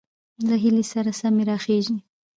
[0.47, 1.97] له هيلې سره سمې راخېژي،